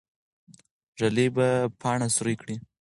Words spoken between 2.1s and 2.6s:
سوری کړي.